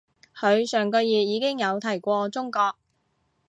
[0.35, 2.75] 佢上個月已經有提過中國